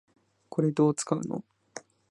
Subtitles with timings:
[0.49, 1.43] これ、どう使うの？